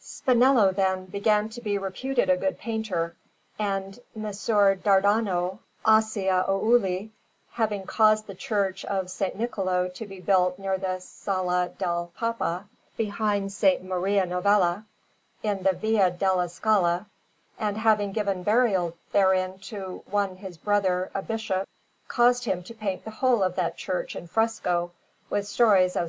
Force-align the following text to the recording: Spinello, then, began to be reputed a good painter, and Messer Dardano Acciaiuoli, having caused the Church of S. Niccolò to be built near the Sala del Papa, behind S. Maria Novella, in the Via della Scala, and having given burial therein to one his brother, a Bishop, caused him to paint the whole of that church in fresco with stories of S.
Spinello, 0.00 0.72
then, 0.74 1.04
began 1.06 1.48
to 1.50 1.60
be 1.60 1.78
reputed 1.78 2.28
a 2.28 2.36
good 2.36 2.58
painter, 2.58 3.14
and 3.56 4.00
Messer 4.16 4.74
Dardano 4.74 5.60
Acciaiuoli, 5.86 7.10
having 7.52 7.86
caused 7.86 8.26
the 8.26 8.34
Church 8.34 8.84
of 8.84 9.04
S. 9.04 9.20
Niccolò 9.20 9.94
to 9.94 10.04
be 10.04 10.18
built 10.18 10.58
near 10.58 10.76
the 10.76 10.98
Sala 10.98 11.68
del 11.78 12.10
Papa, 12.16 12.68
behind 12.96 13.46
S. 13.46 13.62
Maria 13.80 14.26
Novella, 14.26 14.84
in 15.44 15.62
the 15.62 15.72
Via 15.74 16.10
della 16.10 16.48
Scala, 16.48 17.06
and 17.56 17.78
having 17.78 18.10
given 18.10 18.42
burial 18.42 18.96
therein 19.12 19.56
to 19.60 20.02
one 20.10 20.34
his 20.34 20.56
brother, 20.56 21.12
a 21.14 21.22
Bishop, 21.22 21.68
caused 22.08 22.44
him 22.44 22.60
to 22.64 22.74
paint 22.74 23.04
the 23.04 23.12
whole 23.12 23.40
of 23.40 23.54
that 23.54 23.76
church 23.76 24.16
in 24.16 24.26
fresco 24.26 24.90
with 25.30 25.46
stories 25.46 25.94
of 25.94 26.02
S. 26.02 26.04